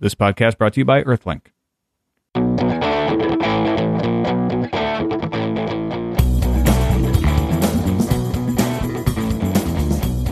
This 0.00 0.14
podcast 0.14 0.58
brought 0.58 0.74
to 0.74 0.80
you 0.80 0.84
by 0.84 1.02
Earthlink. 1.02 1.46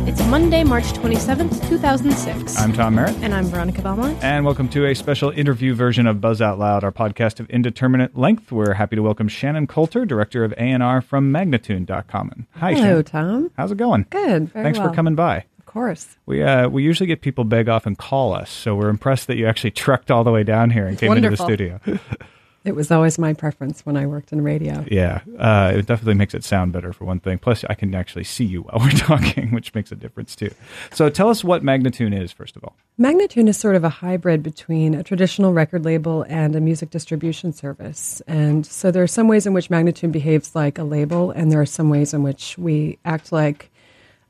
It's 0.09 0.25
Monday, 0.27 0.63
March 0.63 0.85
27th, 0.93 1.69
2006. 1.69 2.59
I'm 2.59 2.73
Tom 2.73 2.95
Merritt. 2.95 3.17
and 3.23 3.35
I'm 3.35 3.47
Veronica 3.47 3.83
Belmont. 3.83 4.23
And 4.23 4.45
welcome 4.45 4.69
to 4.69 4.87
a 4.87 4.95
special 4.95 5.31
interview 5.31 5.75
version 5.75 6.07
of 6.07 6.21
Buzz 6.21 6.41
Out 6.41 6.59
Loud, 6.61 6.85
our 6.85 6.93
podcast 6.93 7.41
of 7.41 7.51
indeterminate 7.51 8.17
length. 8.17 8.53
We're 8.53 8.75
happy 8.75 8.95
to 8.95 9.03
welcome 9.03 9.27
Shannon 9.27 9.67
Coulter, 9.67 10.05
director 10.07 10.45
of 10.45 10.53
A&R 10.57 11.01
from 11.01 11.33
Magnatune.com. 11.33 12.47
Hi, 12.55 12.75
Hello, 12.75 12.85
Shannon. 12.85 13.05
Tom. 13.05 13.51
How's 13.57 13.73
it 13.73 13.79
going? 13.79 14.07
Good. 14.11 14.51
Very 14.53 14.65
Thanks 14.65 14.79
well. 14.79 14.89
for 14.91 14.95
coming 14.95 15.17
by. 15.17 15.45
Of 15.77 15.81
course. 15.83 16.17
We 16.25 16.43
uh, 16.43 16.71
we 16.71 16.83
usually 16.83 17.07
get 17.07 17.21
people 17.21 17.45
beg 17.45 17.69
off 17.69 17.85
and 17.85 17.99
call 17.99 18.33
us, 18.33 18.49
so 18.49 18.75
we're 18.75 18.89
impressed 18.89 19.27
that 19.27 19.37
you 19.37 19.47
actually 19.47 19.71
trekked 19.85 20.11
all 20.11 20.25
the 20.25 20.33
way 20.33 20.43
down 20.43 20.71
here 20.71 20.87
and 20.87 20.99
came 20.99 21.09
Wonderful. 21.09 21.47
into 21.51 21.69
the 21.69 21.79
studio. 21.79 22.01
It 22.65 22.75
was 22.75 22.91
always 22.91 23.17
my 23.17 23.33
preference 23.33 23.87
when 23.87 23.97
I 23.97 24.07
worked 24.07 24.33
in 24.33 24.43
radio. 24.43 24.85
yeah, 24.91 25.21
uh, 25.39 25.71
it 25.77 25.87
definitely 25.87 26.15
makes 26.15 26.35
it 26.35 26.43
sound 26.43 26.73
better 26.73 26.93
for 26.93 27.05
one 27.05 27.21
thing. 27.21 27.39
Plus, 27.39 27.65
I 27.71 27.75
can 27.75 27.95
actually 27.95 28.25
see 28.25 28.45
you 28.45 28.63
while 28.63 28.81
we're 28.85 28.91
talking, 28.91 29.53
which 29.53 29.73
makes 29.73 29.93
a 29.93 29.95
difference 29.95 30.35
too. 30.35 30.51
So, 30.93 31.09
tell 31.09 31.29
us 31.29 31.45
what 31.45 31.63
Magnatune 31.63 32.21
is 32.21 32.33
first 32.33 32.57
of 32.57 32.65
all. 32.65 32.75
Magnatune 32.99 33.47
is 33.47 33.57
sort 33.57 33.77
of 33.77 33.85
a 33.85 33.89
hybrid 33.89 34.43
between 34.43 34.95
a 34.97 35.05
traditional 35.05 35.53
record 35.53 35.85
label 35.85 36.25
and 36.29 36.57
a 36.57 36.61
music 36.61 36.91
distribution 36.91 37.53
service. 37.53 38.21
And 38.27 38.67
so 38.67 38.91
there 38.91 39.05
are 39.05 39.07
some 39.07 39.29
ways 39.29 39.47
in 39.47 39.53
which 39.53 39.69
Magnatune 39.69 40.11
behaves 40.11 40.57
like 40.57 40.77
a 40.77 40.83
label, 40.85 41.31
and 41.31 41.53
there 41.53 41.61
are 41.61 41.67
some 41.67 41.89
ways 41.89 42.13
in 42.13 42.25
which 42.25 42.59
we 42.59 42.99
act 43.05 43.31
like 43.31 43.71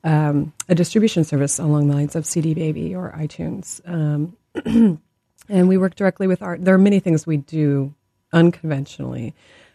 um, 0.06 0.52
a 0.69 0.74
distribution 0.74 1.24
service 1.24 1.59
along 1.59 1.88
the 1.88 1.95
lines 1.95 2.15
of 2.16 2.24
CD 2.24 2.55
Baby 2.55 2.95
or 2.95 3.12
iTunes. 3.19 3.80
Um, 3.87 4.37
and 5.48 5.69
we 5.69 5.77
work 5.77 5.95
directly 5.96 6.27
with 6.27 6.41
art. 6.42 6.65
There 6.65 6.74
are 6.74 6.79
many 6.79 7.01
things 7.01 7.27
we 7.27 7.37
do 7.37 7.93
unconventionally 8.32 9.35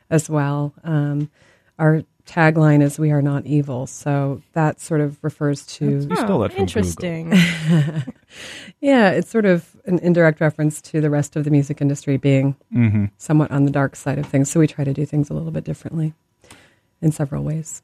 as 0.10 0.30
well. 0.30 0.74
Um, 0.84 1.30
our 1.78 2.04
tagline 2.26 2.82
is 2.82 2.98
"We 3.00 3.12
are 3.12 3.22
not 3.22 3.46
evil," 3.46 3.88
so 3.88 4.42
that 4.54 4.80
sort 4.80 5.02
of 5.02 5.18
refers 5.24 5.66
to 5.78 5.86
You 6.08 6.16
stole 6.16 6.40
that 6.40 6.54
from 6.54 6.62
Interesting. 6.62 7.32
yeah, 8.80 9.10
it's 9.12 9.30
sort 9.30 9.46
of 9.46 9.76
an 9.86 10.00
indirect 10.00 10.40
reference 10.40 10.82
to 10.84 11.02
the 11.02 11.10
rest 11.10 11.36
of 11.36 11.44
the 11.44 11.50
music 11.52 11.82
industry 11.82 12.18
being 12.18 12.56
Mm-hmm. 12.74 13.06
somewhat 13.18 13.52
on 13.52 13.66
the 13.66 13.72
dark 13.72 13.96
side 13.96 14.18
of 14.20 14.26
things. 14.28 14.50
So 14.52 14.60
we 14.60 14.68
try 14.68 14.84
to 14.86 14.94
do 14.94 15.06
things 15.06 15.30
a 15.30 15.34
little 15.34 15.52
bit 15.52 15.64
differently 15.64 16.14
in 17.02 17.12
several 17.12 17.44
ways. 17.44 17.82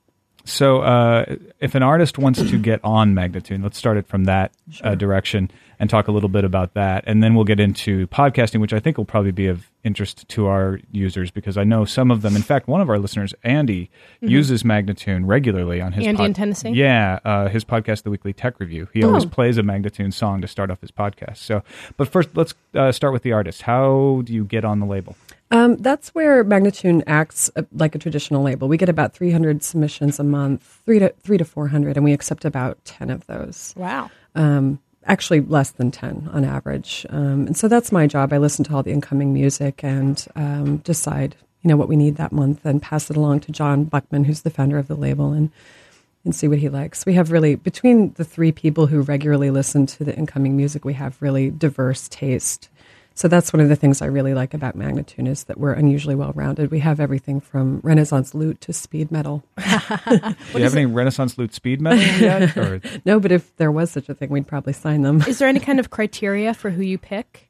So, 0.47 0.79
uh, 0.81 1.35
if 1.59 1.75
an 1.75 1.83
artist 1.83 2.17
wants 2.17 2.39
to 2.41 2.57
get 2.57 2.79
on 2.83 3.13
Magnatune, 3.13 3.61
let's 3.61 3.77
start 3.77 3.97
it 3.97 4.07
from 4.07 4.23
that 4.25 4.53
uh, 4.81 4.95
direction 4.95 5.51
and 5.79 5.89
talk 5.89 6.07
a 6.07 6.11
little 6.11 6.29
bit 6.29 6.43
about 6.45 6.73
that, 6.73 7.03
and 7.05 7.21
then 7.21 7.35
we'll 7.35 7.43
get 7.43 7.59
into 7.59 8.07
podcasting, 8.07 8.61
which 8.61 8.73
I 8.73 8.79
think 8.79 8.97
will 8.97 9.05
probably 9.05 9.31
be 9.31 9.45
of 9.47 9.69
interest 9.83 10.27
to 10.29 10.47
our 10.47 10.79
users 10.91 11.29
because 11.31 11.55
I 11.57 11.63
know 11.65 11.85
some 11.85 12.09
of 12.11 12.21
them. 12.23 12.35
In 12.35 12.41
fact, 12.41 12.67
one 12.67 12.81
of 12.81 12.89
our 12.89 12.97
listeners, 12.97 13.33
Andy, 13.43 13.91
uses 14.21 14.63
Magnatune 14.63 15.23
regularly 15.27 15.81
on 15.81 15.91
his 15.91 16.03
Mm-hmm. 16.05 16.09
Andy 16.09 16.23
in 16.23 16.33
Tennessee? 16.33 16.69
Yeah, 16.69 17.19
uh, 17.25 17.49
his 17.49 17.63
podcast, 17.63 18.03
The 18.03 18.09
Weekly 18.09 18.33
Tech 18.33 18.59
Review. 18.59 18.87
He 18.93 19.03
always 19.03 19.25
Oh. 19.25 19.29
plays 19.29 19.57
a 19.57 19.61
Magnatune 19.63 20.13
song 20.13 20.41
to 20.41 20.47
start 20.47 20.71
off 20.71 20.81
his 20.81 20.91
podcast. 20.91 21.37
So, 21.37 21.61
but 21.97 22.07
first, 22.07 22.29
let's 22.35 22.55
uh, 22.73 22.91
start 22.91 23.13
with 23.13 23.21
the 23.23 23.33
artist. 23.33 23.63
How 23.63 24.21
do 24.23 24.33
you 24.33 24.45
get 24.45 24.63
on 24.65 24.79
the 24.79 24.85
label? 24.87 25.15
Um, 25.49 25.77
that's 25.77 26.09
where 26.09 26.43
Magnatune 26.43 27.03
acts 27.07 27.49
uh, 27.55 27.63
like 27.71 27.95
a 27.95 27.99
traditional 27.99 28.43
label. 28.43 28.67
We 28.67 28.77
get 28.77 28.89
about 28.89 29.13
300 29.13 29.63
submissions 29.63 30.19
a 30.19 30.23
month, 30.23 30.81
three 30.85 30.99
to 30.99 31.13
three 31.21 31.37
to 31.37 31.45
400, 31.45 31.95
and 31.95 32.03
we 32.03 32.13
accept 32.13 32.43
about 32.43 32.83
10 32.85 33.09
of 33.09 33.25
those. 33.27 33.73
wow. 33.77 34.11
um, 34.35 34.79
actually 35.05 35.39
less 35.39 35.71
than 35.71 35.89
10 35.89 36.29
on 36.33 36.43
average. 36.43 37.05
Um, 37.09 37.47
and 37.47 37.57
so 37.57 37.67
that's 37.67 37.91
my 37.91 38.07
job. 38.07 38.33
I 38.33 38.37
listen 38.37 38.65
to 38.65 38.75
all 38.75 38.83
the 38.83 38.91
incoming 38.91 39.33
music 39.33 39.83
and 39.83 40.23
um, 40.35 40.77
decide, 40.77 41.35
you 41.61 41.69
know, 41.69 41.77
what 41.77 41.87
we 41.87 41.95
need 41.95 42.17
that 42.17 42.33
month 42.33 42.65
and 42.65 42.81
pass 42.81 43.09
it 43.09 43.15
along 43.15 43.39
to 43.41 43.51
John 43.51 43.85
Buckman, 43.85 44.25
who's 44.25 44.41
the 44.41 44.49
founder 44.49 44.77
of 44.77 44.87
the 44.87 44.95
label, 44.95 45.31
and 45.31 45.49
and 46.25 46.35
see 46.35 46.47
what 46.47 46.59
he 46.59 46.67
likes. 46.67 47.05
We 47.05 47.13
have 47.13 47.31
really 47.31 47.55
between 47.55 48.11
the 48.13 48.25
three 48.25 48.51
people 48.51 48.87
who 48.87 49.01
regularly 49.01 49.49
listen 49.49 49.85
to 49.85 50.03
the 50.03 50.13
incoming 50.13 50.57
music, 50.57 50.83
we 50.83 50.93
have 50.93 51.21
really 51.21 51.49
diverse 51.49 52.09
taste. 52.09 52.69
So 53.17 53.27
that's 53.27 53.51
one 53.51 53.61
of 53.61 53.67
the 53.67 53.75
things 53.75 54.03
I 54.03 54.05
really 54.05 54.35
like 54.35 54.53
about 54.53 54.77
Magnatune 54.77 55.27
is 55.27 55.45
that 55.45 55.59
we're 55.59 55.73
unusually 55.73 56.13
well 56.13 56.33
rounded. 56.35 56.69
We 56.69 56.81
have 56.81 56.99
everything 56.99 57.41
from 57.41 57.79
Renaissance 57.81 58.35
lute 58.35 58.61
to 58.61 58.73
speed 58.73 59.11
metal. 59.11 59.43
Do 59.57 60.35
you 60.53 60.63
have 60.63 60.75
any 60.75 60.85
Renaissance 60.85 61.35
Lute 61.35 61.51
speed 61.51 61.81
metal 61.81 61.97
yet? 62.21 62.55
Or 62.55 62.79
No, 63.05 63.19
but 63.19 63.31
if 63.31 63.55
there 63.55 63.71
was 63.71 63.89
such 63.89 64.07
a 64.07 64.13
thing, 64.13 64.29
we'd 64.29 64.45
probably 64.45 64.73
sign 64.73 65.01
them. 65.01 65.23
Is 65.27 65.39
there 65.39 65.47
any 65.47 65.59
kind 65.59 65.79
of 65.79 65.89
criteria 65.89 66.53
for 66.53 66.69
who 66.69 66.83
you 66.83 66.99
pick? 66.99 67.49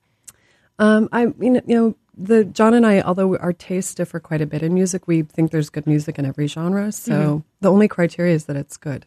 Um, 0.80 1.10
I 1.12 1.26
mean, 1.26 1.56
you 1.68 1.76
know, 1.76 1.96
the 2.16 2.46
John 2.46 2.74
and 2.74 2.86
I, 2.86 3.02
although 3.02 3.36
our 3.36 3.52
tastes 3.52 3.94
differ 3.94 4.22
quite 4.22 4.42
a 4.42 4.46
bit 4.46 4.64
in 4.64 4.74
music, 4.74 5.06
we 5.06 5.24
think 5.24 5.52
there's 5.52 5.70
good 5.70 5.86
music 5.86 6.18
in 6.18 6.26
every 6.26 6.48
genre. 6.48 6.94
So 6.94 7.44
the 7.60 7.70
only 7.70 7.90
criteria 7.90 8.34
is 8.34 8.46
that 8.46 8.56
it's 8.56 8.78
good. 8.78 9.06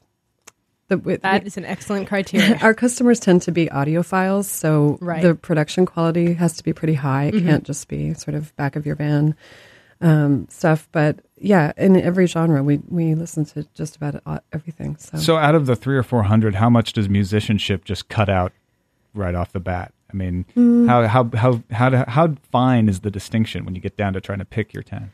The, 0.90 0.98
we- 0.98 1.16
That 1.16 1.46
is 1.46 1.56
an 1.56 1.64
excellent 1.64 2.06
criteria. 2.08 2.58
our 2.62 2.74
customers 2.74 3.18
tend 3.20 3.42
to 3.42 3.52
be 3.52 3.66
audiophiles, 3.66 4.44
so 4.44 4.98
Right. 5.00 5.22
the 5.22 5.34
production 5.34 5.86
quality 5.86 6.34
has 6.34 6.56
to 6.58 6.64
be 6.64 6.72
pretty 6.74 6.94
high. 6.94 7.26
It 7.32 7.42
can't 7.44 7.64
just 7.64 7.88
be 7.88 8.12
sort 8.14 8.34
of 8.34 8.54
back 8.56 8.76
of 8.76 8.84
your 8.84 8.96
van 8.96 9.34
um, 10.02 10.46
stuff. 10.50 10.88
But 10.92 11.20
yeah, 11.38 11.72
in 11.76 11.96
every 12.00 12.26
genre, 12.26 12.62
we 12.62 12.80
we 12.88 13.14
listen 13.14 13.44
to 13.46 13.66
just 13.74 13.96
about 13.96 14.22
everything. 14.52 14.96
So, 14.96 15.18
So, 15.18 15.36
out 15.36 15.54
of 15.54 15.66
the 15.66 15.76
three 15.76 15.96
or 15.96 16.02
four 16.02 16.24
hundred, 16.24 16.54
how 16.56 16.68
much 16.70 16.92
does 16.92 17.08
musicianship 17.08 17.84
just 17.84 18.08
cut 18.08 18.28
out 18.28 18.52
right 19.14 19.34
off 19.34 19.52
the 19.52 19.60
bat? 19.60 19.92
I 20.12 20.16
mean, 20.16 20.44
Mm. 20.56 20.88
how 20.88 21.06
how 21.06 21.30
how 21.36 21.62
how 21.70 22.04
how 22.08 22.34
fine 22.50 22.88
is 22.88 23.00
the 23.00 23.10
distinction 23.10 23.64
when 23.64 23.74
you 23.74 23.80
get 23.80 23.96
down 23.96 24.12
to 24.14 24.20
trying 24.20 24.38
to 24.40 24.44
pick 24.44 24.74
your 24.74 24.82
ten? 24.82 25.12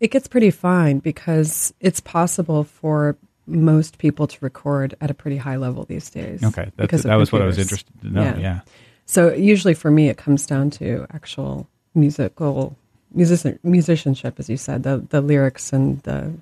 It 0.00 0.10
gets 0.10 0.28
pretty 0.28 0.50
fine 0.50 1.00
because 1.00 1.74
it's 1.80 2.00
possible 2.00 2.64
for 2.64 3.16
most 3.50 3.98
people 3.98 4.26
to 4.26 4.38
record 4.40 4.94
at 5.00 5.10
a 5.10 5.14
pretty 5.14 5.36
high 5.36 5.56
level 5.56 5.84
these 5.84 6.08
days. 6.10 6.42
Okay, 6.42 6.70
because 6.76 7.02
that's, 7.02 7.04
of 7.04 7.08
that 7.10 7.16
was 7.16 7.32
what 7.32 7.42
I 7.42 7.46
was 7.46 7.58
interested 7.58 7.92
to 8.02 8.08
know. 8.08 8.36
Yeah. 8.38 8.60
So 9.06 9.32
usually 9.34 9.74
for 9.74 9.90
me, 9.90 10.08
it 10.08 10.16
comes 10.16 10.46
down 10.46 10.70
to 10.70 11.06
actual 11.12 11.68
musical 11.94 12.76
music, 13.12 13.58
musicianship, 13.64 14.38
as 14.38 14.48
you 14.48 14.56
said, 14.56 14.82
the 14.84 15.04
the 15.10 15.20
lyrics 15.20 15.72
and 15.72 16.00
the 16.02 16.32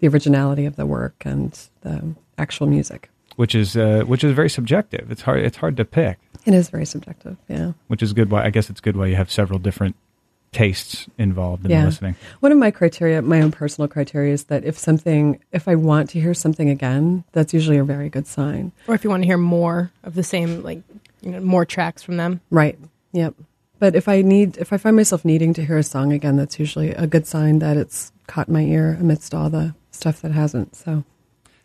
the 0.00 0.08
originality 0.08 0.66
of 0.66 0.76
the 0.76 0.84
work 0.86 1.22
and 1.24 1.58
the 1.82 2.14
actual 2.38 2.66
music. 2.66 3.08
which 3.36 3.54
is 3.54 3.76
uh, 3.76 4.02
which 4.06 4.24
is 4.24 4.32
very 4.34 4.50
subjective. 4.50 5.10
It's 5.12 5.22
hard 5.22 5.40
it's 5.44 5.56
hard 5.56 5.76
to 5.76 5.84
pick, 5.84 6.18
It 6.44 6.54
is 6.54 6.70
very 6.70 6.86
subjective. 6.86 7.36
Yeah. 7.48 7.72
which 7.86 8.02
is 8.02 8.12
good. 8.12 8.30
Why 8.30 8.44
I 8.44 8.50
guess 8.50 8.68
it's 8.68 8.80
good 8.80 8.96
why 8.96 9.06
you 9.06 9.16
have 9.16 9.30
several 9.30 9.58
different 9.60 9.94
tastes 10.62 11.06
involved 11.18 11.64
in 11.64 11.70
Yeah. 11.70 11.84
listening. 11.86 12.14
One 12.40 12.52
of 12.52 12.58
my 12.58 12.70
criteria, 12.70 13.20
my 13.22 13.40
own 13.40 13.50
personal 13.50 13.88
criteria, 13.88 14.32
is 14.34 14.44
that 14.44 14.64
if 14.64 14.78
something, 14.78 15.38
if 15.50 15.66
I 15.66 15.74
want 15.74 16.10
to 16.10 16.20
hear 16.20 16.34
something 16.34 16.68
again, 16.68 17.24
that's 17.32 17.52
usually 17.54 17.78
a 17.78 17.84
very 17.84 18.08
good 18.10 18.26
sign. 18.26 18.72
or 18.86 18.94
if 18.94 19.02
you 19.02 19.10
want 19.10 19.22
to 19.22 19.26
hear 19.26 19.38
more 19.38 19.90
of 20.04 20.14
the 20.14 20.22
same, 20.22 20.62
like, 20.62 20.82
you 21.22 21.30
know, 21.30 21.40
more 21.40 21.64
tracks 21.64 22.02
from 22.02 22.18
them. 22.18 22.40
Right. 22.50 22.78
Yep. 23.12 23.34
But 23.78 23.96
if 23.96 24.08
I 24.08 24.22
need, 24.22 24.58
if 24.58 24.72
I 24.72 24.76
find 24.76 24.94
myself 24.94 25.24
needing 25.24 25.54
to 25.54 25.64
hear 25.64 25.78
a 25.78 25.82
song 25.82 26.12
again, 26.12 26.36
that's 26.36 26.58
usually 26.60 26.90
a 26.90 27.06
good 27.06 27.26
sign 27.26 27.58
that 27.60 27.76
it's 27.76 28.12
caught 28.26 28.48
my 28.48 28.60
ear 28.62 28.96
amidst 29.00 29.34
all 29.34 29.50
the 29.50 29.74
stuff 29.90 30.20
that 30.22 30.32
hasn't. 30.32 30.76
So 30.76 31.04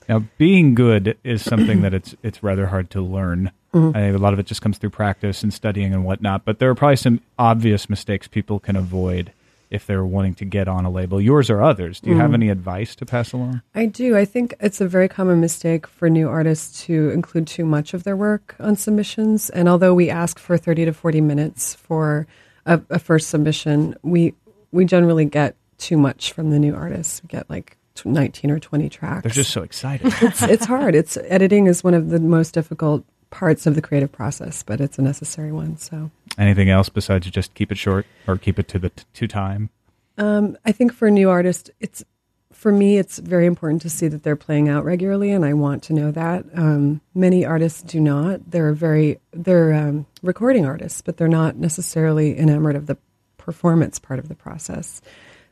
Now, 0.10 0.24
being 0.38 0.74
good 0.74 1.18
is 1.26 1.42
something 1.44 1.82
that 1.82 1.94
it's 1.94 2.16
it's 2.24 2.42
rather 2.42 2.68
hard 2.68 2.90
to 2.92 3.02
learn. 3.02 3.52
Mm-hmm. 3.74 3.96
I 3.98 4.00
think 4.02 4.16
a 4.16 4.20
lot 4.20 4.34
of 4.34 4.40
it 4.40 4.46
just 4.46 4.62
comes 4.62 4.78
through 4.78 4.92
practice 4.92 5.44
and 5.44 5.54
studying 5.54 5.94
and 5.94 6.04
whatnot. 6.06 6.46
But 6.46 6.60
there 6.60 6.70
are 6.70 6.76
probably 6.76 6.96
some 6.96 7.22
obvious 7.38 7.90
mistakes 7.90 8.28
people 8.28 8.60
can 8.60 8.76
avoid 8.76 9.32
if 9.70 9.86
they're 9.86 10.06
wanting 10.06 10.34
to 10.36 10.46
get 10.46 10.70
on 10.70 10.86
a 10.86 10.90
label. 10.90 11.20
Yours 11.20 11.50
or 11.50 11.62
others. 11.62 12.00
Do 12.00 12.10
you 12.10 12.14
Mm-hmm. 12.16 12.22
have 12.22 12.34
any 12.34 12.50
advice 12.50 12.96
to 12.96 13.06
pass 13.06 13.34
along? 13.34 13.62
I 13.76 13.86
do. 13.88 14.16
I 14.16 14.24
think 14.24 14.56
it's 14.62 14.80
a 14.80 14.88
very 14.88 15.10
common 15.10 15.42
mistake 15.42 15.86
for 15.86 16.10
new 16.10 16.30
artists 16.30 16.86
to 16.86 17.10
include 17.10 17.48
too 17.48 17.66
much 17.66 17.94
of 17.94 18.04
their 18.06 18.16
work 18.16 18.56
on 18.60 18.78
submissions. 18.78 19.50
And 19.50 19.68
although 19.68 19.94
we 19.94 20.10
ask 20.10 20.40
for 20.40 20.58
30 20.58 20.86
to 20.86 20.94
40 20.94 21.20
minutes 21.20 21.76
for 21.76 22.26
a, 22.66 22.80
a 22.90 23.00
first 23.00 23.28
submission, 23.30 23.96
we 24.04 24.34
we 24.72 24.86
generally 24.86 25.26
get 25.26 25.56
too 25.78 25.98
much 25.98 26.32
from 26.32 26.50
the 26.52 26.60
new 26.60 26.74
artists. 26.74 27.22
We 27.22 27.28
get 27.28 27.50
like 27.50 27.76
19 28.06 28.50
or 28.52 28.60
20 28.60 28.88
tracks. 28.90 29.24
They're 29.24 29.32
just 29.32 29.52
so 29.52 29.64
excited. 29.64 30.14
it's, 30.22 30.42
it's 30.44 30.66
hard. 30.66 30.96
It's 30.96 31.18
editing 31.26 31.68
is 31.68 31.84
one 31.84 31.94
of 31.94 32.10
the 32.10 32.20
most 32.20 32.54
difficult 32.54 33.04
parts 33.30 33.66
of 33.68 33.76
the 33.76 33.82
creative 33.82 34.12
process, 34.12 34.64
but 34.64 34.80
it's 34.80 34.98
a 34.98 35.02
necessary 35.02 35.52
one. 35.52 35.78
So 35.78 36.12
Anything 36.38 36.70
else 36.70 36.90
besides 36.90 37.30
just 37.30 37.54
keep 37.54 37.72
it 37.72 37.78
short 37.78 38.06
or 38.28 38.38
keep 38.38 38.60
it 38.60 38.68
to 38.70 38.80
the 38.80 38.90
t- 38.90 39.04
to 39.14 39.28
time? 39.28 39.70
um, 40.18 40.58
I 40.66 40.72
think 40.72 40.94
for 40.94 41.08
a 41.08 41.12
new 41.12 41.30
artist, 41.30 41.70
it's 41.80 42.04
for 42.52 42.72
me, 42.72 42.98
it's 42.98 43.20
very 43.20 43.46
important 43.46 43.84
to 43.84 43.90
see 43.90 44.08
that 44.08 44.24
they're 44.24 44.36
playing 44.36 44.68
out 44.68 44.84
regularly, 44.84 45.32
and 45.32 45.46
I 45.46 45.54
want 45.54 45.84
to 45.84 45.94
know 45.94 46.10
that. 46.12 46.44
Um, 46.56 47.02
many 47.14 47.46
artists 47.46 47.84
do 47.84 48.00
not. 48.00 48.50
They're 48.50 48.74
very 48.74 49.20
they're 49.32 49.74
um, 49.74 50.08
recording 50.24 50.66
artists, 50.66 51.02
but 51.02 51.18
they're 51.18 51.28
not 51.28 51.58
necessarily 51.58 52.36
enamored 52.38 52.76
of 52.76 52.88
the 52.88 52.98
performance 53.38 54.00
part 54.00 54.18
of 54.18 54.28
the 54.28 54.34
process. 54.36 55.02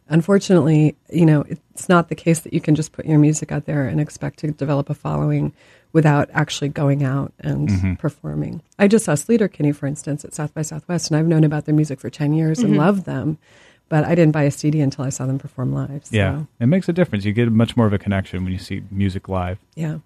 Unfortunately, 0.10 0.96
you 1.12 1.26
know, 1.26 1.44
it's 1.48 1.90
not 1.90 2.10
the 2.10 2.16
case 2.16 2.40
that 2.42 2.54
you 2.54 2.62
can 2.62 2.76
just 2.76 2.92
put 2.92 3.06
your 3.06 3.20
music 3.20 3.52
out 3.52 3.66
there 3.66 3.88
and 3.88 4.00
expect 4.02 4.40
to 4.40 4.52
develop 4.52 4.90
a 4.90 4.94
following 4.96 5.54
without 5.96 6.30
actually 6.34 6.68
going 6.68 7.04
out 7.04 7.32
and 7.40 7.70
Mm-hmm. 7.70 7.94
performing. 7.96 8.62
I 8.78 8.88
just 8.90 9.06
saw 9.06 9.14
Sleater 9.14 9.50
Kinney, 9.52 9.72
for 9.72 9.88
instance, 9.88 10.26
at 10.26 10.34
South 10.34 10.54
by 10.54 10.62
Southwest, 10.62 11.10
and 11.10 11.18
I've 11.18 11.26
known 11.26 11.46
about 11.46 11.64
their 11.66 11.74
music 11.74 12.02
for 12.02 12.10
10 12.10 12.34
years 12.34 12.60
and 12.60 12.76
loved 12.76 13.06
them, 13.06 13.38
but 13.88 14.04
I 14.04 14.14
didn't 14.14 14.34
buy 14.34 14.44
a 14.44 14.52
CD 14.52 14.82
until 14.82 15.06
I 15.06 15.10
saw 15.10 15.26
them 15.26 15.40
perform 15.40 15.72
live. 15.74 16.06
So, 16.06 16.16
Yeah, 16.18 16.44
it 16.60 16.66
makes 16.68 16.90
a 16.90 16.94
difference. 16.94 17.24
You 17.24 17.32
get 17.32 17.50
much 17.50 17.78
more 17.78 17.88
of 17.88 17.94
a 17.94 17.98
connection 17.98 18.44
when 18.44 18.52
you 18.52 18.60
see 18.60 18.84
music 18.92 19.30
live. 19.30 19.58
Yeah. 19.76 20.00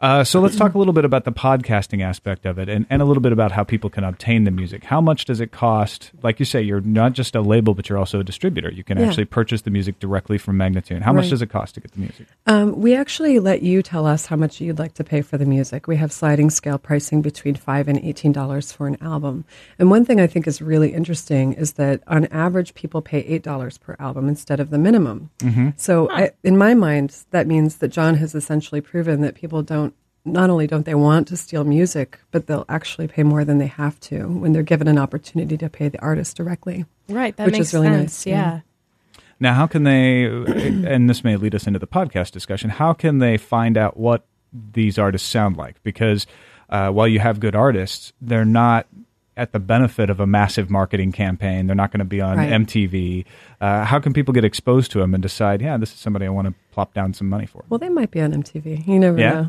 Uh, 0.00 0.22
so 0.22 0.38
let's 0.40 0.54
talk 0.54 0.74
a 0.74 0.78
little 0.78 0.92
bit 0.92 1.04
about 1.04 1.24
the 1.24 1.32
podcasting 1.32 2.04
aspect 2.04 2.46
of 2.46 2.56
it 2.56 2.68
and, 2.68 2.86
and 2.88 3.02
a 3.02 3.04
little 3.04 3.20
bit 3.20 3.32
about 3.32 3.50
how 3.50 3.64
people 3.64 3.90
can 3.90 4.04
obtain 4.04 4.44
the 4.44 4.50
music. 4.52 4.84
How 4.84 5.00
much 5.00 5.24
does 5.24 5.40
it 5.40 5.50
cost? 5.50 6.12
Like 6.22 6.38
you 6.38 6.44
say, 6.44 6.62
you're 6.62 6.80
not 6.80 7.14
just 7.14 7.34
a 7.34 7.40
label, 7.40 7.74
but 7.74 7.88
you're 7.88 7.98
also 7.98 8.20
a 8.20 8.24
distributor. 8.24 8.70
You 8.70 8.84
can 8.84 8.96
Yeah. 8.98 9.06
actually 9.08 9.24
purchase 9.24 9.62
the 9.62 9.72
music 9.72 9.98
directly 9.98 10.38
from 10.38 10.56
Magnatune. 10.56 11.02
How 11.02 11.12
much 11.12 11.30
does 11.30 11.42
it 11.42 11.48
cost 11.48 11.74
to 11.74 11.80
get 11.80 11.90
the 11.92 11.98
music? 12.00 12.28
Um, 12.46 12.80
we 12.80 12.94
actually 12.94 13.40
let 13.40 13.62
you 13.62 13.82
tell 13.82 14.06
us 14.06 14.26
how 14.26 14.36
much 14.36 14.60
you'd 14.60 14.78
like 14.78 14.94
to 14.94 15.04
pay 15.04 15.20
for 15.20 15.36
the 15.36 15.44
music. 15.46 15.88
We 15.88 15.96
have 15.96 16.12
sliding 16.12 16.50
scale 16.50 16.78
pricing 16.78 17.20
between 17.20 17.56
five 17.56 17.88
and 17.88 17.98
eighteen 17.98 18.30
dollars 18.30 18.70
for 18.70 18.86
an 18.86 18.98
album. 19.00 19.46
And 19.80 19.90
one 19.90 20.04
thing 20.04 20.20
I 20.20 20.28
think 20.28 20.46
is 20.46 20.62
really 20.62 20.92
interesting 20.94 21.54
is 21.54 21.72
that 21.72 22.02
on 22.06 22.26
average, 22.26 22.74
people 22.74 23.02
pay 23.02 23.18
eight 23.20 23.42
dollars 23.42 23.78
per 23.78 23.96
album 23.98 24.28
instead 24.28 24.60
of 24.60 24.70
the 24.70 24.78
minimum. 24.78 25.30
So, 25.76 26.08
I, 26.10 26.30
in 26.44 26.56
my 26.56 26.74
mind, 26.74 27.16
that 27.32 27.48
means 27.48 27.78
that 27.78 27.88
John 27.88 28.14
has 28.16 28.36
essentially 28.36 28.80
proven 28.80 29.22
that 29.22 29.34
people 29.34 29.62
don't. 29.64 29.87
Not 30.32 30.50
only 30.50 30.66
don't 30.66 30.84
they 30.86 30.94
want 30.94 31.28
to 31.28 31.36
steal 31.36 31.64
music, 31.64 32.18
but 32.30 32.46
they'll 32.46 32.64
actually 32.68 33.08
pay 33.08 33.22
more 33.22 33.44
than 33.44 33.58
they 33.58 33.66
have 33.66 33.98
to 34.00 34.28
when 34.28 34.52
they're 34.52 34.62
given 34.62 34.88
an 34.88 34.98
opportunity 34.98 35.56
to 35.58 35.68
pay 35.68 35.88
the 35.88 36.00
artist 36.00 36.36
directly. 36.36 36.84
Right. 37.08 37.36
That 37.36 37.46
Which 37.46 37.54
makes 37.54 37.68
is 37.68 37.74
really 37.74 37.88
sense. 37.88 38.00
nice, 38.02 38.26
Yeah. 38.26 38.34
yeah. 38.52 38.60
Now, 39.40 39.54
how 39.54 39.66
can 39.68 39.84
they, 39.84 40.24
and 40.24 41.08
this 41.08 41.22
may 41.22 41.36
lead 41.36 41.54
us 41.54 41.66
into 41.68 41.78
the 41.78 41.86
podcast 41.86 42.32
discussion, 42.32 42.70
how 42.70 42.92
can 42.92 43.18
they 43.18 43.36
find 43.36 43.76
out 43.78 43.96
what 43.96 44.26
these 44.72 44.98
artists 44.98 45.28
sound 45.28 45.56
like? 45.56 45.80
Because 45.84 46.26
uh, 46.70 46.90
while 46.90 47.06
you 47.06 47.20
have 47.20 47.38
good 47.38 47.54
artists, 47.54 48.12
they're 48.20 48.44
not 48.44 48.86
at 49.38 49.52
the 49.52 49.58
benefit 49.60 50.10
of 50.10 50.20
a 50.20 50.26
massive 50.26 50.68
marketing 50.68 51.12
campaign. 51.12 51.66
They're 51.66 51.76
not 51.76 51.92
going 51.92 52.00
to 52.00 52.04
be 52.04 52.20
on 52.20 52.36
Right. 52.36 52.50
MTV. 52.50 53.24
Uh, 53.60 53.84
how 53.84 53.98
can 54.00 54.12
people 54.12 54.34
get 54.34 54.44
exposed 54.44 54.90
to 54.92 54.98
them 54.98 55.14
and 55.14 55.22
decide, 55.22 55.62
yeah, 55.62 55.76
this 55.78 55.92
is 55.92 55.98
somebody 55.98 56.26
I 56.26 56.28
want 56.28 56.48
to 56.48 56.54
plop 56.72 56.92
down 56.92 57.14
some 57.14 57.28
money 57.28 57.46
for? 57.46 57.64
Well, 57.68 57.78
they 57.78 57.88
might 57.88 58.10
be 58.10 58.20
on 58.20 58.32
MTV. 58.32 58.86
You 58.86 58.98
never 58.98 59.18
Yeah? 59.18 59.46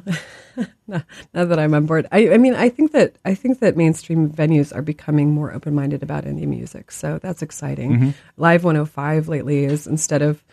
know. 0.56 0.66
now, 0.88 1.04
now 1.34 1.46
that 1.46 1.60
I'm 1.60 1.74
on 1.74 1.86
board, 1.88 2.08
I, 2.12 2.30
I 2.30 2.38
mean, 2.38 2.54
I 2.56 2.70
think 2.70 2.92
that 2.94 3.16
I 3.26 3.34
think 3.36 3.60
that 3.60 3.76
mainstream 3.76 4.30
venues 4.30 4.74
are 4.76 4.82
becoming 4.82 5.32
more 5.34 5.54
open 5.54 5.74
minded 5.76 6.04
about 6.04 6.26
indie 6.26 6.48
music, 6.48 6.92
so 6.92 7.20
that's 7.20 7.42
exciting. 7.42 7.92
Mm-hmm. 7.94 8.10
Live 8.38 8.64
105 8.64 9.28
lately 9.28 9.66
is 9.66 9.88
instead 9.88 10.22
of 10.22 10.44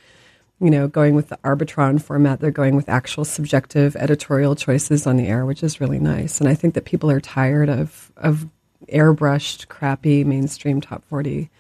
you 0.61 0.71
know 0.71 0.89
going 0.89 1.15
with 1.15 1.29
the 1.29 1.37
Arbitron 1.45 2.01
format, 2.01 2.41
they're 2.41 2.51
going 2.51 2.77
with 2.77 2.89
actual 2.89 3.25
subjective 3.25 3.95
editorial 3.97 4.55
choices 4.57 5.07
on 5.07 5.17
the 5.17 5.27
air, 5.27 5.45
which 5.45 5.63
is 5.63 5.81
really 5.81 5.99
nice. 5.99 6.41
And 6.41 6.49
I 6.49 6.55
think 6.55 6.75
that 6.75 6.85
people 6.87 7.11
are 7.11 7.21
tired 7.21 7.69
of 7.69 8.11
of 8.17 8.47
airbrushed, 8.93 9.69
crappy 9.69 10.25
mainstream 10.25 10.81
top 10.81 11.05
40 11.05 11.51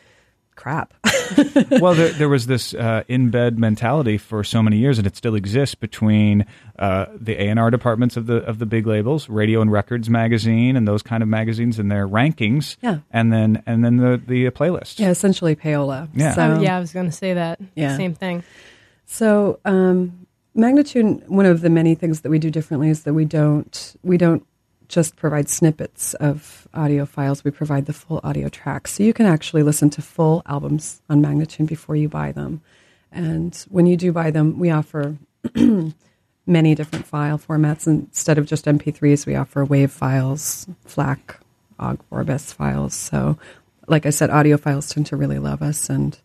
crap. 0.54 0.94
well, 1.70 1.94
there, 1.94 2.08
there 2.12 2.28
was 2.30 2.46
this 2.46 2.72
uh, 2.72 3.02
in 3.08 3.28
bed 3.30 3.58
mentality 3.58 4.16
for 4.16 4.42
so 4.42 4.62
many 4.62 4.78
years, 4.78 4.96
and 4.98 5.06
it 5.06 5.14
still 5.16 5.34
exists 5.34 5.74
between 5.74 6.46
uh, 6.78 7.06
the 7.14 7.34
A 7.34 7.48
and 7.48 7.58
R 7.58 7.70
departments 7.70 8.16
of 8.16 8.26
the 8.26 8.36
of 8.36 8.58
the 8.58 8.64
big 8.66 8.86
labels, 8.86 9.28
Radio 9.28 9.60
and 9.60 9.70
Records 9.70 10.08
magazine, 10.08 10.74
and 10.76 10.88
those 10.88 11.02
kind 11.02 11.22
of 11.22 11.28
magazines, 11.28 11.78
and 11.78 11.90
their 11.90 12.08
rankings, 12.08 12.76
Yeah. 12.80 12.98
and 13.10 13.32
then 13.32 13.62
and 13.66 13.84
then 13.84 13.98
the 13.98 14.20
the 14.26 14.50
playlists. 14.50 14.98
yeah, 14.98 15.10
essentially 15.10 15.54
payola. 15.56 16.08
Yeah. 16.14 16.34
So, 16.34 16.56
Oh, 16.56 16.60
yeah, 16.60 16.76
I 16.76 16.80
was 16.80 16.92
going 16.92 17.06
to 17.06 17.12
say 17.12 17.34
that. 17.34 17.60
Yeah. 17.74 17.96
Same 17.96 18.14
thing. 18.14 18.42
So, 19.04 19.60
um, 19.66 20.26
Magnatune, 20.56 21.26
one 21.28 21.44
of 21.44 21.60
the 21.60 21.68
many 21.70 21.94
things 21.94 22.22
that 22.22 22.30
we 22.30 22.38
do 22.38 22.50
differently 22.50 22.88
is 22.88 23.02
that 23.02 23.12
we 23.12 23.24
don't 23.26 23.94
we 24.02 24.16
don't 24.16 24.46
just 24.88 25.16
provide 25.16 25.48
snippets 25.48 26.14
of 26.14 26.68
audio 26.74 27.06
files. 27.06 27.44
We 27.44 27.50
provide 27.50 27.86
the 27.86 27.92
full 27.92 28.20
audio 28.22 28.48
tracks, 28.48 28.92
so 28.94 29.02
you 29.02 29.12
can 29.12 29.26
actually 29.26 29.62
listen 29.62 29.90
to 29.90 30.02
full 30.02 30.42
albums 30.46 31.02
on 31.08 31.22
Magnatune 31.22 31.66
before 31.66 31.96
you 31.96 32.08
buy 32.08 32.32
them. 32.32 32.60
And 33.12 33.54
when 33.70 33.86
you 33.86 33.96
do 33.96 34.12
buy 34.12 34.30
them, 34.30 34.58
we 34.58 34.70
offer 34.70 35.16
many 36.46 36.74
different 36.74 37.06
file 37.06 37.38
formats. 37.38 37.86
Instead 37.86 38.38
of 38.38 38.46
just 38.46 38.64
MP3s, 38.66 39.26
we 39.26 39.34
offer 39.34 39.64
WAV 39.66 39.90
files, 39.90 40.66
FLAC, 40.84 41.38
OGG, 41.78 42.00
Vorbis 42.10 42.52
files. 42.52 42.94
So, 42.94 43.38
like 43.88 44.06
I 44.06 44.10
said, 44.10 44.30
audiophiles 44.30 44.92
tend 44.92 45.06
to 45.06 45.16
really 45.16 45.38
love 45.38 45.62
us 45.62 45.88
and 45.90 46.18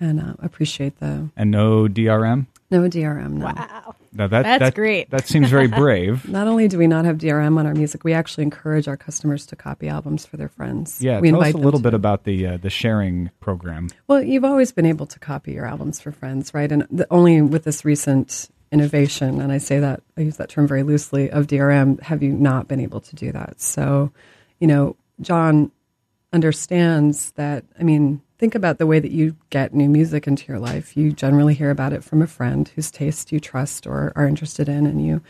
and 0.00 0.20
uh, 0.20 0.34
appreciate 0.40 0.98
the 1.00 1.30
and 1.36 1.50
no 1.50 1.86
DRM. 1.88 2.46
no 2.70 2.82
DRM. 2.82 3.30
No. 3.34 3.46
Wow. 3.46 3.94
Now 4.14 4.28
that 4.28 4.42
That's 4.42 4.60
that, 4.60 4.74
great. 4.74 5.10
That 5.10 5.26
seems 5.26 5.50
very 5.50 5.66
brave. 5.82 6.28
Not 6.28 6.46
only 6.46 6.68
do 6.68 6.78
we 6.78 6.86
not 6.86 7.04
have 7.04 7.18
DRM 7.18 7.58
on 7.58 7.66
our 7.66 7.74
music, 7.74 8.04
we 8.04 8.12
actually 8.12 8.44
encourage 8.44 8.86
our 8.86 8.96
customers 8.96 9.44
to 9.46 9.56
copy 9.56 9.88
albums 9.88 10.24
for 10.24 10.36
their 10.36 10.48
friends. 10.48 11.00
Yeah, 11.02 11.20
we 11.20 11.30
tell 11.30 11.42
us 11.42 11.48
a 11.50 11.52
them 11.52 11.62
little 11.62 11.80
to. 11.80 11.84
bit 11.84 11.94
about 11.94 12.24
the 12.24 12.46
uh, 12.46 12.56
the 12.58 12.70
sharing 12.70 13.30
program. 13.40 13.88
Well, 14.06 14.22
you've 14.22 14.44
always 14.44 14.72
been 14.72 14.86
able 14.86 15.06
to 15.06 15.18
copy 15.18 15.52
your 15.52 15.66
albums 15.66 16.00
for 16.00 16.12
friends, 16.12 16.54
right? 16.54 16.70
And 16.70 16.86
the, 16.90 17.06
only 17.10 17.42
with 17.42 17.64
this 17.64 17.84
recent 17.84 18.48
innovation, 18.70 19.40
and 19.40 19.52
I 19.52 19.58
say 19.58 19.80
that 19.80 20.02
I 20.16 20.22
use 20.22 20.36
that 20.36 20.48
term 20.48 20.66
very 20.66 20.82
loosely, 20.82 21.30
of 21.30 21.46
DRM, 21.46 22.00
have 22.02 22.22
you 22.22 22.32
not 22.32 22.68
been 22.68 22.80
able 22.80 23.00
to 23.00 23.16
do 23.16 23.32
that? 23.32 23.60
So, 23.60 24.12
you 24.60 24.66
know, 24.66 24.96
John 25.20 25.70
understands 26.32 27.30
that. 27.32 27.64
I 27.78 27.82
mean, 27.84 28.20
think 28.38 28.54
about 28.54 28.78
the 28.78 28.86
way 28.86 29.00
that 29.00 29.10
you 29.10 29.36
get 29.50 29.74
new 29.74 29.88
music 29.88 30.26
into 30.26 30.46
your 30.48 30.58
life. 30.58 30.96
You 30.96 31.12
generally 31.12 31.54
hear 31.54 31.70
about 31.70 31.92
it 31.92 32.04
from 32.04 32.22
a 32.22 32.26
friend 32.26 32.68
whose 32.74 32.90
taste 32.90 33.32
you 33.32 33.40
trust 33.40 33.86
or 33.86 34.12
are 34.16 34.26
interested 34.26 34.68
in, 34.68 34.86
and 34.86 35.04
you 35.04 35.22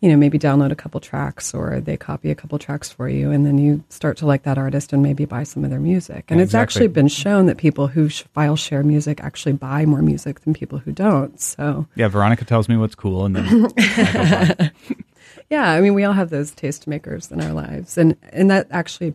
you 0.00 0.10
know, 0.10 0.16
maybe 0.16 0.38
download 0.38 0.70
a 0.70 0.76
couple 0.76 1.00
tracks 1.00 1.54
or 1.54 1.80
they 1.80 1.96
copy 1.96 2.30
a 2.30 2.34
couple 2.34 2.58
tracks 2.58 2.90
for 2.90 3.08
you, 3.08 3.30
and 3.30 3.46
then 3.46 3.56
you 3.56 3.82
start 3.88 4.18
to 4.18 4.26
like 4.26 4.42
that 4.42 4.58
artist 4.58 4.92
and 4.92 5.02
maybe 5.02 5.24
buy 5.24 5.42
some 5.42 5.64
of 5.64 5.70
their 5.70 5.80
music. 5.80 6.26
And 6.28 6.38
Yeah, 6.38 6.44
it's 6.44 6.50
exactly. 6.50 6.62
actually 6.62 6.88
been 6.88 7.08
shown 7.08 7.46
that 7.46 7.56
people 7.56 7.86
who 7.88 8.10
file 8.10 8.56
share 8.56 8.82
music 8.82 9.20
actually 9.22 9.54
buy 9.54 9.86
more 9.86 10.02
music 10.02 10.40
than 10.40 10.52
people 10.52 10.78
who 10.78 10.92
don't. 10.92 11.40
So, 11.40 11.86
Yeah, 11.94 12.08
Veronica 12.08 12.44
tells 12.44 12.68
me 12.68 12.76
what's 12.76 12.94
cool, 12.94 13.24
and 13.24 13.36
then 13.36 13.72
I 13.78 14.70
yeah, 15.50 15.70
I 15.70 15.80
mean, 15.80 15.94
we 15.94 16.04
all 16.04 16.12
have 16.12 16.28
those 16.30 16.52
tastemakers 16.52 17.32
in 17.32 17.40
our 17.40 17.52
lives, 17.52 17.96
and 17.96 18.16
and 18.32 18.50
that 18.50 18.66
actually 18.70 19.14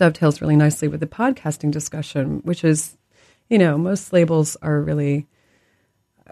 dovetails 0.00 0.40
really 0.40 0.56
nicely 0.56 0.88
with 0.88 1.00
the 1.00 1.06
podcasting 1.06 1.70
discussion, 1.70 2.40
which 2.42 2.64
is, 2.64 2.96
you 3.48 3.58
know, 3.58 3.78
most 3.78 4.12
labels 4.12 4.56
are 4.62 4.80
really 4.80 5.28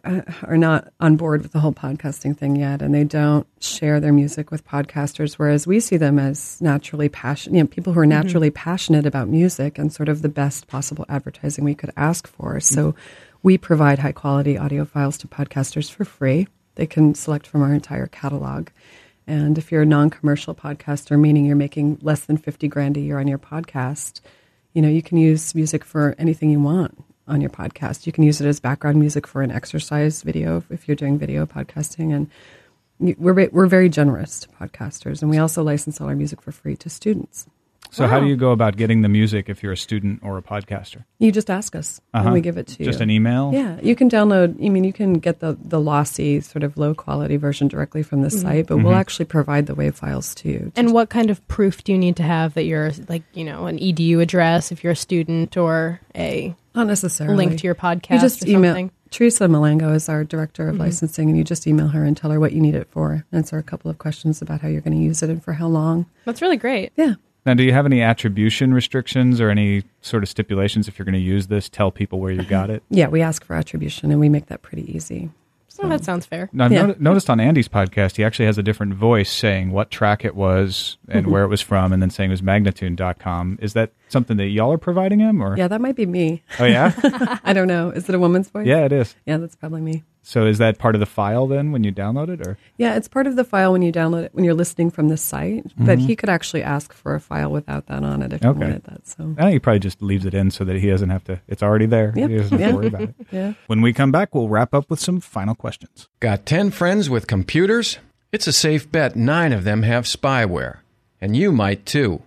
uh, 0.04 0.22
are 0.44 0.56
not 0.56 0.92
on 1.00 1.16
board 1.16 1.42
with 1.42 1.52
the 1.52 1.60
whole 1.60 1.72
podcasting 1.72 2.36
thing 2.36 2.56
yet, 2.56 2.80
and 2.80 2.94
they 2.94 3.04
don't 3.04 3.46
share 3.60 4.00
their 4.00 4.12
music 4.12 4.50
with 4.50 4.66
podcasters. 4.66 5.34
Whereas 5.34 5.66
we 5.66 5.80
see 5.80 5.96
them 5.96 6.18
as 6.18 6.60
naturally 6.62 7.08
passionate, 7.08 7.56
you 7.56 7.62
know, 7.62 7.68
people 7.68 7.92
who 7.92 8.00
are 8.00 8.06
naturally 8.06 8.50
passionate 8.50 9.06
about 9.06 9.28
music 9.28 9.78
and 9.78 9.92
sort 9.92 10.08
of 10.08 10.22
the 10.22 10.28
best 10.28 10.66
possible 10.66 11.04
advertising 11.08 11.64
we 11.64 11.74
could 11.74 11.92
ask 11.96 12.26
for. 12.26 12.60
So 12.60 12.94
we 13.42 13.58
provide 13.58 13.98
high 13.98 14.12
quality 14.12 14.56
audio 14.56 14.84
files 14.84 15.18
to 15.18 15.28
podcasters 15.28 15.90
for 15.90 16.04
free. 16.04 16.48
They 16.76 16.86
can 16.86 17.14
select 17.14 17.46
from 17.46 17.62
our 17.62 17.74
entire 17.74 18.06
catalog. 18.06 18.68
And 19.28 19.58
if 19.58 19.70
you're 19.70 19.82
a 19.82 19.86
non-commercial 19.86 20.54
podcaster, 20.54 21.20
meaning 21.20 21.44
you're 21.44 21.54
making 21.54 21.98
less 22.00 22.24
than 22.24 22.38
50 22.38 22.66
grand 22.66 22.96
a 22.96 23.00
year 23.00 23.18
on 23.18 23.28
your 23.28 23.38
podcast, 23.38 24.22
you 24.72 24.80
know, 24.80 24.88
you 24.88 25.02
can 25.02 25.18
use 25.18 25.54
music 25.54 25.84
for 25.84 26.14
anything 26.18 26.48
you 26.48 26.60
want 26.60 27.04
on 27.28 27.42
your 27.42 27.50
podcast. 27.50 28.06
You 28.06 28.12
can 28.12 28.24
use 28.24 28.40
it 28.40 28.46
as 28.46 28.58
background 28.58 28.98
music 28.98 29.26
for 29.26 29.42
an 29.42 29.50
exercise 29.50 30.22
video 30.22 30.64
if 30.70 30.88
you're 30.88 30.96
doing 30.96 31.18
video 31.18 31.44
podcasting 31.44 32.14
and 32.14 32.30
we're 33.18 33.48
we're 33.50 33.66
very 33.66 33.90
generous 33.90 34.40
to 34.40 34.48
podcasters 34.48 35.20
and 35.20 35.30
we 35.30 35.38
also 35.38 35.62
license 35.62 36.00
all 36.00 36.08
our 36.08 36.16
music 36.16 36.40
for 36.40 36.50
free 36.50 36.76
to 36.76 36.88
students. 36.88 37.46
So, 37.90 38.06
how 38.06 38.20
do 38.20 38.26
you 38.26 38.36
go 38.36 38.52
about 38.52 38.76
getting 38.76 39.02
the 39.02 39.08
music 39.08 39.48
if 39.48 39.62
you're 39.62 39.72
a 39.72 39.76
student 39.76 40.20
or 40.22 40.38
a 40.38 40.42
podcaster? 40.42 41.04
You 41.18 41.32
just 41.32 41.50
ask 41.50 41.74
us 41.74 42.00
Uh-huh. 42.14 42.26
and 42.26 42.34
we 42.34 42.40
give 42.40 42.56
it 42.56 42.66
to 42.68 42.78
you. 42.80 42.84
Just 42.84 43.00
an 43.00 43.10
email? 43.10 43.50
Yeah, 43.52 43.78
you 43.82 43.96
can 43.96 44.08
download. 44.10 44.64
I 44.64 44.68
mean, 44.68 44.84
you 44.84 44.92
can 44.92 45.14
get 45.14 45.40
the 45.40 45.56
the 45.62 45.80
lossy, 45.80 46.40
sort 46.40 46.62
of 46.62 46.76
low 46.76 46.94
quality 46.94 47.36
version 47.36 47.68
directly 47.68 48.02
from 48.02 48.22
the 48.22 48.28
mm-hmm. 48.28 48.38
site, 48.38 48.66
but 48.66 48.78
we'll 48.78 48.86
mm-hmm. 48.86 48.94
actually 48.94 49.26
provide 49.26 49.66
the 49.66 49.74
WAV 49.74 49.94
files 49.94 50.34
to 50.36 50.48
you. 50.48 50.72
And 50.76 50.92
what 50.92 51.08
kind 51.10 51.30
of 51.30 51.46
proof 51.48 51.84
do 51.84 51.92
you 51.92 51.98
need 51.98 52.16
to 52.16 52.22
have 52.22 52.54
that 52.54 52.64
you're 52.64 52.92
like, 53.08 53.22
you 53.34 53.44
know, 53.44 53.66
an 53.66 53.78
EDU 53.78 54.20
address 54.20 54.70
if 54.72 54.82
you're 54.84 54.92
a 54.92 54.96
student 54.96 55.56
or 55.56 56.00
a 56.14 56.54
Not 56.74 56.86
necessarily 56.86 57.36
link 57.36 57.58
to 57.60 57.66
your 57.66 57.74
podcast 57.74 58.10
You 58.12 58.20
just 58.20 58.44
or 58.44 58.48
email. 58.48 58.70
something? 58.74 58.90
Teresa 59.10 59.46
Malango 59.46 59.94
is 59.94 60.08
our 60.08 60.22
director 60.22 60.68
of 60.68 60.74
mm-hmm. 60.74 60.82
licensing, 60.82 61.30
and 61.30 61.38
you 61.38 61.44
just 61.44 61.66
email 61.66 61.88
her 61.88 62.04
and 62.04 62.14
tell 62.16 62.30
her 62.30 62.38
what 62.38 62.52
you 62.52 62.60
need 62.60 62.74
it 62.74 62.88
for. 62.90 63.24
Answer 63.32 63.56
a 63.56 63.62
couple 63.62 63.90
of 63.90 63.96
questions 63.98 64.42
about 64.42 64.60
how 64.60 64.68
you're 64.68 64.82
going 64.82 64.96
to 64.96 65.02
use 65.02 65.22
it 65.22 65.30
and 65.30 65.42
for 65.42 65.54
how 65.54 65.66
long. 65.66 66.06
That's 66.26 66.42
really 66.42 66.58
great. 66.58 66.92
Yeah. 66.96 67.14
Now, 67.48 67.54
do 67.54 67.62
you 67.62 67.72
have 67.72 67.86
any 67.86 68.02
attribution 68.02 68.74
restrictions 68.74 69.40
or 69.40 69.48
any 69.48 69.82
sort 70.02 70.22
of 70.22 70.28
stipulations 70.28 70.86
if 70.86 70.98
you're 70.98 71.06
going 71.06 71.14
to 71.14 71.18
use 71.18 71.46
this? 71.46 71.70
Tell 71.70 71.90
people 71.90 72.20
where 72.20 72.30
you 72.30 72.42
got 72.42 72.68
it. 72.68 72.82
Yeah, 72.90 73.08
we 73.08 73.22
ask 73.22 73.42
for 73.42 73.56
attribution, 73.56 74.10
and 74.10 74.20
we 74.20 74.28
make 74.28 74.48
that 74.48 74.60
pretty 74.60 74.94
easy. 74.94 75.30
So, 75.68 75.84
Well, 75.84 75.96
that 75.96 76.04
sounds 76.04 76.26
fair. 76.26 76.50
Now, 76.52 76.66
I've 76.66 76.72
Yeah. 76.72 76.86
noti- 76.88 77.00
noticed 77.02 77.30
on 77.30 77.40
Andy's 77.40 77.66
podcast, 77.66 78.16
he 78.18 78.24
actually 78.24 78.44
has 78.44 78.58
a 78.58 78.62
different 78.62 78.92
voice 78.92 79.30
saying 79.30 79.70
what 79.72 79.90
track 79.90 80.26
it 80.26 80.34
was 80.36 80.98
and 81.08 81.22
Mm-hmm. 81.22 81.32
where 81.32 81.42
it 81.44 81.48
was 81.48 81.62
from, 81.62 81.90
and 81.90 82.02
then 82.02 82.10
saying 82.10 82.28
it 82.28 82.32
was 82.34 82.42
magnatune.com. 82.42 83.58
Is 83.62 83.72
that 83.72 83.92
something 84.08 84.36
that 84.38 84.46
y'all 84.48 84.72
are 84.72 84.78
providing 84.78 85.18
him? 85.20 85.42
or 85.42 85.56
yeah, 85.56 85.68
that 85.68 85.80
might 85.80 85.96
be 85.96 86.06
me. 86.06 86.42
Oh, 86.58 86.64
yeah? 86.64 86.92
I 87.44 87.52
don't 87.52 87.68
know. 87.68 87.90
Is 87.90 88.08
it 88.08 88.14
a 88.14 88.18
woman's 88.18 88.48
voice? 88.48 88.66
yeah, 88.66 88.84
it 88.84 88.92
is. 88.92 89.14
Yeah, 89.26 89.36
that's 89.38 89.54
probably 89.56 89.80
me. 89.80 90.04
So 90.22 90.44
is 90.44 90.58
that 90.58 90.78
part 90.78 90.94
of 90.94 90.98
the 91.00 91.06
file 91.06 91.46
then 91.46 91.72
when 91.72 91.84
you 91.84 91.92
download 91.92 92.28
it, 92.28 92.46
or 92.46 92.58
Yeah, 92.76 92.96
it's 92.96 93.08
part 93.08 93.26
of 93.26 93.36
the 93.36 93.44
file 93.44 93.72
when 93.72 93.80
you 93.80 93.90
download 93.90 94.24
it 94.24 94.34
when 94.34 94.44
you're 94.44 94.52
listening 94.52 94.90
from 94.90 95.08
the 95.08 95.16
site. 95.16 95.64
But 95.78 95.98
he 95.98 96.14
could 96.16 96.28
actually 96.28 96.62
ask 96.62 96.92
for 96.92 97.14
a 97.14 97.20
file 97.20 97.50
without 97.50 97.86
that 97.86 98.02
on 98.04 98.22
it 98.22 98.34
if 98.34 98.40
Mm-hmm. 98.40 98.48
Okay. 98.50 98.58
he 98.58 98.64
wanted 98.64 98.84
that. 98.84 99.08
So 99.08 99.34
I 99.38 99.42
think 99.42 99.52
he 99.54 99.58
probably 99.58 99.78
just 99.80 100.02
leaves 100.02 100.26
it 100.26 100.34
in 100.34 100.50
so 100.50 100.64
that 100.64 100.76
he 100.76 100.90
doesn't 100.90 101.08
have 101.08 101.24
to. 101.24 101.40
It's 101.48 101.62
already 101.62 101.86
there. 101.86 102.12
Yep. 102.14 102.28
He 102.30 102.36
doesn't 102.36 102.58
have 102.58 102.60
Yeah. 102.60 102.68
to 102.68 102.76
worry 102.76 102.86
about 102.88 103.00
it. 103.02 103.14
yeah. 103.32 103.52
When 103.68 103.80
we 103.80 103.94
come 103.94 104.12
back, 104.12 104.34
we'll 104.34 104.48
wrap 104.50 104.74
up 104.74 104.90
with 104.90 105.00
some 105.00 105.20
final 105.20 105.54
questions. 105.54 106.08
Got 106.20 106.44
10 106.44 106.72
friends 106.72 107.08
with 107.08 107.26
computers? 107.26 107.98
It's 108.30 108.46
a 108.46 108.52
safe 108.52 108.90
bet 108.92 109.16
nine 109.16 109.54
of 109.54 109.64
them 109.64 109.82
have 109.84 110.04
spyware. 110.04 110.78
And 111.22 111.34
you 111.36 111.52
might 111.52 111.86
too. 111.86 112.22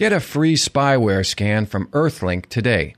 Get 0.00 0.14
a 0.14 0.20
free 0.20 0.54
spyware 0.56 1.26
scan 1.26 1.66
from 1.66 1.88
Earthlink 1.88 2.46
today. 2.46 2.94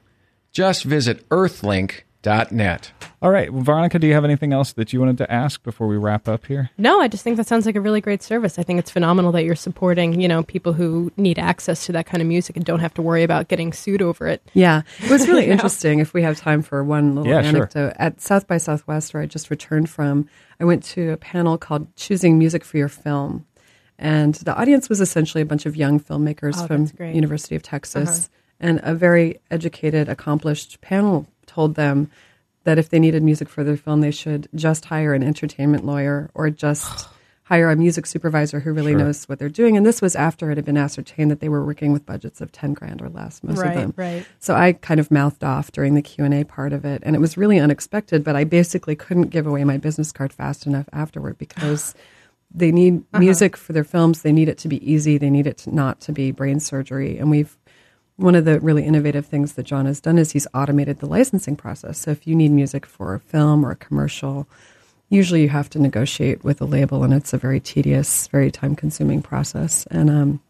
Just 0.53 0.85
visit 0.85 1.29
earthlink.net. 1.31 2.93
All 3.21 3.31
right, 3.33 3.53
well, 3.53 3.65
Veronica, 3.65 3.99
do 3.99 4.07
you 4.07 4.15
have 4.15 4.25
anything 4.25 4.53
else 4.53 4.71
that 4.75 4.93
you 4.93 5.01
wanted 5.01 5.19
to 5.19 5.29
ask 5.33 5.65
before 5.65 5.89
we 5.89 5.97
wrap 5.97 6.29
up 6.29 6.47
here? 6.47 6.71
No, 6.79 7.01
I 7.01 7.09
just 7.09 7.25
think 7.25 7.39
that 7.39 7.49
sounds 7.49 7.67
like 7.67 7.75
a 7.75 7.81
really 7.81 8.01
great 8.01 8.23
service. 8.23 8.57
I 8.57 8.63
think 8.63 8.79
it's 8.79 8.93
phenomenal 8.93 9.33
that 9.33 9.45
you're 9.45 9.57
supporting, 9.57 10.21
you 10.21 10.29
know, 10.29 10.45
people 10.45 10.75
who 10.75 11.11
need 11.17 11.41
access 11.41 11.87
to 11.87 11.93
that 11.93 12.07
kind 12.07 12.23
of 12.23 12.29
music 12.29 12.55
and 12.55 12.65
don't 12.65 12.79
have 12.79 12.95
to 12.95 13.03
worry 13.03 13.25
about 13.25 13.49
getting 13.49 13.73
sued 13.73 14.01
over 14.01 14.29
it. 14.29 14.41
Yeah, 14.55 14.83
it 15.03 15.11
was 15.11 15.27
really 15.27 15.47
interesting. 15.51 15.99
If 15.99 16.15
we 16.15 16.23
have 16.23 16.39
time 16.39 16.63
for 16.63 16.85
one 16.85 17.17
little 17.17 17.33
Yeah, 17.33 17.43
sure. 17.43 17.49
anecdote, 17.63 17.95
at 17.97 18.21
South 18.21 18.47
by 18.47 18.59
Southwest, 18.59 19.13
where 19.13 19.25
I 19.25 19.27
just 19.27 19.51
returned 19.51 19.91
from, 19.91 20.29
I 20.61 20.65
went 20.65 20.85
to 20.85 21.11
a 21.11 21.17
panel 21.17 21.59
called 21.59 21.97
"Choosing 21.97 22.39
Music 22.39 22.65
for 22.65 22.77
Your 22.77 22.89
Film," 22.89 23.45
and 24.03 24.35
the 24.35 24.55
audience 24.55 24.89
was 24.91 25.01
essentially 25.01 25.41
a 25.41 25.47
bunch 25.47 25.65
of 25.65 25.77
young 25.77 25.99
filmmakers 26.01 26.55
Oh, 26.59 26.67
from. 26.67 26.91
University 27.15 27.55
of 27.57 27.63
Texas, 27.63 28.11
uh-huh. 28.27 28.29
and 28.69 28.81
a 28.83 28.95
very 28.95 29.39
educated, 29.51 30.09
accomplished 30.11 30.81
panel 30.83 31.27
told 31.47 31.77
them 31.77 32.11
that 32.65 32.79
if 32.79 32.89
they 32.91 32.99
needed 32.99 33.23
music 33.23 33.49
for 33.49 33.65
their 33.65 33.77
film, 33.77 34.01
they 34.01 34.11
should 34.11 34.49
just 34.55 34.85
hire 34.87 35.15
an 35.15 35.23
entertainment 35.23 35.85
lawyer 35.87 36.31
or 36.35 36.51
just 36.51 37.09
hire 37.45 37.71
a 37.71 37.77
music 37.77 38.07
supervisor 38.07 38.61
who 38.61 38.73
really 38.73 38.93
Sure. 38.93 38.99
knows 39.01 39.25
what 39.29 39.39
they're 39.39 39.49
doing. 39.49 39.77
And 39.77 39.85
this 39.85 40.01
was 40.01 40.15
after 40.17 40.51
it 40.51 40.57
had 40.57 40.65
been 40.65 40.77
ascertained 40.77 41.31
that 41.31 41.41
they 41.41 41.49
were 41.49 41.65
working 41.65 41.93
with 41.93 42.07
budgets 42.07 42.41
of 42.41 42.51
ten 42.53 42.73
grand 42.73 43.03
or 43.03 43.09
less, 43.09 43.43
most 43.43 43.59
of 43.59 43.65
Right, 43.65 43.75
them. 43.77 43.95
right. 43.97 44.27
So 44.41 44.55
I 44.55 44.73
kind 44.75 45.01
of 45.01 45.11
mouthed 45.11 45.43
off 45.45 45.71
during 45.73 45.95
the 45.95 46.03
Q 46.03 46.25
and 46.25 46.33
A 46.35 46.45
part 46.45 46.73
of 46.73 46.85
it, 46.85 47.03
and 47.05 47.15
it 47.17 47.21
was 47.21 47.37
really 47.37 47.59
unexpected. 47.59 48.23
But 48.25 48.37
I 48.37 48.45
basically 48.45 48.95
couldn't 48.97 49.31
give 49.31 49.47
away 49.47 49.65
my 49.65 49.77
business 49.77 50.11
card 50.13 50.33
fast 50.33 50.67
enough 50.67 50.89
afterward 50.93 51.37
because 51.39 51.95
they 52.55 52.71
need 52.73 52.99
Uh-huh. 53.13 53.21
music 53.21 53.57
for 53.57 53.73
their 53.73 53.85
films. 53.85 54.23
They 54.23 54.33
need 54.33 54.49
it 54.49 54.59
to 54.59 54.69
be 54.69 54.79
easy. 54.91 55.19
They 55.19 55.31
need 55.31 55.47
it 55.47 55.59
to 55.59 55.75
not 55.75 56.01
to 56.03 56.13
be 56.13 56.31
brain 56.33 56.61
surgery. 56.61 57.19
And 57.19 57.31
we've 57.31 57.57
one 58.17 58.35
of 58.35 58.45
the 58.45 58.61
really 58.61 58.85
innovative 58.85 59.25
things 59.27 59.55
that 59.55 59.65
John 59.65 59.87
has 59.87 60.01
done 60.01 60.19
is 60.19 60.33
he's 60.33 60.47
automated 60.55 60.99
the 60.99 61.07
licensing 61.07 61.57
process. 61.57 61.99
So 61.99 62.11
if 62.11 62.27
you 62.27 62.35
need 62.37 62.51
music 62.53 62.85
for 62.87 63.15
a 63.15 63.21
film 63.21 63.65
or 63.65 63.71
a 63.71 63.77
commercial, 63.77 64.47
usually 65.09 65.43
you 65.43 65.49
have 65.49 65.71
to 65.71 65.79
negotiate 65.79 66.45
with 66.45 66.61
a 66.61 66.67
label, 66.67 67.03
and 67.05 67.13
it's 67.15 67.33
a 67.33 67.39
very 67.39 67.59
tedious, 67.59 68.29
very 68.29 68.51
time 68.51 68.77
consuming 68.77 69.23
process. 69.23 69.87
And 69.91 70.11
um, 70.11 70.41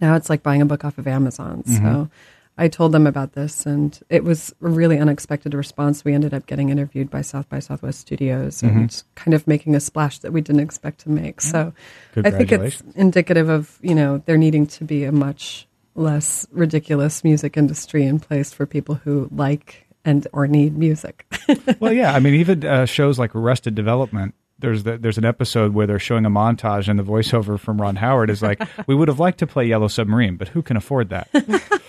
now 0.00 0.14
it's 0.16 0.28
like 0.28 0.42
buying 0.42 0.60
a 0.62 0.66
book 0.66 0.84
off 0.84 0.98
of 0.98 1.06
Amazon. 1.08 1.64
So 1.64 2.10
I 2.58 2.66
told 2.66 2.90
them 2.90 3.06
about 3.06 3.34
this, 3.34 3.64
and 3.66 3.98
it 4.10 4.24
was 4.24 4.52
a 4.60 4.68
really 4.68 4.98
unexpected 4.98 5.54
response. 5.54 6.04
We 6.04 6.12
ended 6.12 6.34
up 6.34 6.46
getting 6.46 6.70
interviewed 6.70 7.08
by 7.08 7.22
South 7.22 7.48
by 7.48 7.60
Southwest 7.60 8.00
Studios 8.00 8.62
and 8.64 9.02
kind 9.14 9.32
of 9.32 9.46
making 9.46 9.76
a 9.76 9.80
splash 9.80 10.18
that 10.18 10.32
we 10.32 10.40
didn't 10.40 10.60
expect 10.60 11.00
to 11.02 11.10
make. 11.10 11.40
So 11.40 11.72
I 12.16 12.30
think 12.30 12.50
it's 12.50 12.82
indicative 12.96 13.48
of 13.48 13.78
you 13.80 13.94
know 13.94 14.22
there 14.26 14.36
needing 14.36 14.66
to 14.66 14.84
be 14.84 15.04
a 15.04 15.12
much 15.12 15.68
less 15.94 16.46
ridiculous 16.50 17.22
music 17.24 17.56
industry 17.56 18.04
in 18.04 18.20
place 18.20 18.52
for 18.52 18.66
people 18.66 18.96
who 18.96 19.28
like 19.30 19.86
and 20.04 20.26
or 20.32 20.48
need 20.48 20.76
music. 20.76 21.26
well, 21.80 21.92
yeah. 21.92 22.12
I 22.12 22.18
mean, 22.18 22.34
even 22.34 22.64
uh, 22.64 22.86
shows 22.86 23.18
like 23.18 23.34
Arrested 23.34 23.74
Development. 23.74 24.34
There's 24.60 24.82
the, 24.82 24.98
there's 24.98 25.18
an 25.18 25.24
episode 25.24 25.72
where 25.72 25.86
they're 25.86 26.00
showing 26.00 26.24
a 26.26 26.30
montage, 26.30 26.88
and 26.88 26.98
the 26.98 27.04
voiceover 27.04 27.60
from 27.60 27.80
Ron 27.80 27.94
Howard 27.94 28.30
is 28.30 28.42
like, 28.42 28.60
"We 28.88 28.94
would 28.96 29.06
have 29.06 29.20
liked 29.20 29.38
to 29.38 29.46
play 29.46 29.66
Yellow 29.66 29.86
Submarine, 29.86 30.36
but 30.36 30.48
who 30.48 30.62
can 30.62 30.76
afford 30.76 31.10
that?" 31.10 31.28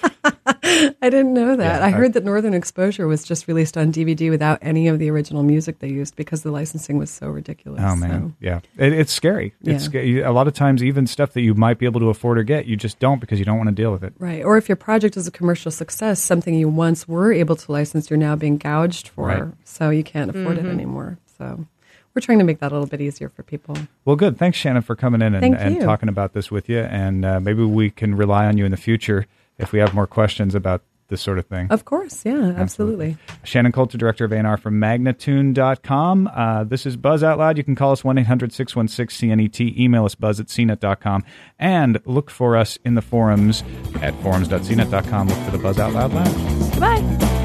I 1.02 1.10
didn't 1.10 1.34
know 1.34 1.56
that. 1.56 1.80
Yeah, 1.80 1.86
I 1.86 1.90
I- 1.90 1.92
heard 1.92 2.14
that 2.14 2.24
Northern 2.24 2.54
Exposure 2.54 3.08
was 3.08 3.24
just 3.24 3.48
released 3.48 3.78
on 3.78 3.92
DVD 3.92 4.30
without 4.30 4.60
any 4.62 4.88
of 4.88 5.00
the 5.00 5.10
original 5.10 5.44
music 5.44 5.80
they 5.80 5.90
used 5.90 6.16
because 6.16 6.44
the 6.44 6.52
licensing 6.52 6.98
was 6.98 7.10
so 7.10 7.28
ridiculous. 7.28 7.82
Oh 7.84 7.96
man, 7.96 8.36
yeah, 8.40 8.60
it, 8.78 8.94
it's 8.94 9.12
scary. 9.12 9.54
It's 9.62 9.70
Yeah. 9.70 9.78
scary. 9.90 10.22
a 10.22 10.32
lot 10.32 10.48
of 10.48 10.54
times, 10.54 10.84
even 10.84 11.08
stuff 11.08 11.34
that 11.34 11.42
you 11.42 11.54
might 11.54 11.78
be 11.80 11.86
able 11.86 12.00
to 12.02 12.10
afford 12.10 12.38
or 12.38 12.44
get, 12.44 12.66
you 12.66 12.76
just 12.76 13.00
don't 13.00 13.20
because 13.20 13.40
you 13.40 13.46
don't 13.46 13.58
want 13.58 13.70
to 13.70 13.76
deal 13.76 13.92
with 13.92 14.04
it. 14.04 14.14
Right. 14.20 14.44
Or 14.44 14.58
if 14.58 14.70
your 14.70 14.76
project 14.76 15.18
is 15.18 15.28
a 15.28 15.32
commercial 15.32 15.72
success, 15.72 16.22
something 16.22 16.54
you 16.54 16.70
once 16.70 17.08
were 17.08 17.32
able 17.34 17.56
to 17.56 17.72
license, 17.72 18.10
you're 18.10 18.18
now 18.18 18.36
being 18.36 18.58
gouged 18.58 19.08
for. 19.10 19.28
Right. 19.28 19.44
So 19.64 19.90
you 19.90 20.04
can't 20.04 20.30
afford 20.30 20.58
it 20.58 20.66
anymore. 20.66 21.18
So 21.38 21.66
we're 22.14 22.22
trying 22.22 22.40
to 22.40 22.44
make 22.44 22.60
that 22.60 22.72
a 22.72 22.76
little 22.76 22.88
bit 22.88 23.02
easier 23.02 23.30
for 23.30 23.44
people. 23.44 23.78
Well, 24.04 24.16
good. 24.16 24.38
Thanks, 24.38 24.58
Shannon, 24.58 24.82
for 24.82 24.96
coming 24.96 25.22
in 25.22 25.36
and, 25.36 25.56
and 25.56 25.80
talking 25.82 26.10
about 26.10 26.34
this 26.34 26.50
with 26.52 26.68
you. 26.68 26.80
And 26.80 27.24
uh, 27.24 27.40
maybe 27.40 27.64
we 27.64 27.90
can 27.92 28.16
rely 28.16 28.46
on 28.48 28.58
you 28.58 28.66
in 28.66 28.72
the 28.72 28.78
future 28.78 29.26
if 29.60 29.72
we 29.72 29.80
have 29.80 29.94
more 29.94 30.08
questions 30.08 30.56
about 30.56 30.82
this 31.10 31.22
sort 31.22 31.40
of 31.40 31.46
thing. 31.48 31.68
Of 31.70 31.86
course. 31.86 32.24
Yeah, 32.24 32.54
absolutely. 32.56 33.18
Shannon 33.44 33.72
Coulter, 33.72 33.98
Director 33.98 34.26
of 34.26 34.32
A&R 34.32 34.58
from 34.58 34.80
Magnatune.com. 34.80 36.30
Uh, 36.34 36.64
this 36.64 36.86
is 36.86 36.96
Buzz 36.98 37.24
Out 37.24 37.38
Loud. 37.40 37.58
You 37.58 37.64
can 37.64 37.76
call 37.76 37.92
us 37.92 38.04
1-800-616-CNET. 38.04 39.60
E 39.62 39.84
Email 39.84 40.06
us 40.06 40.16
buzz 40.16 40.40
at 40.40 40.48
cnet.com. 40.48 41.24
And 41.58 42.00
look 42.06 42.30
for 42.30 42.56
us 42.56 42.78
in 42.86 42.96
the 42.96 43.02
forums 43.02 43.64
at 44.02 44.14
forums.cnet.com. 44.22 45.28
Look 45.28 45.38
for 45.40 45.52
the 45.52 45.58
Buzz 45.58 45.80
Out 45.80 45.94
Loud 45.94 46.14
Lounge. 46.14 46.72
Goodbye. 46.74 47.39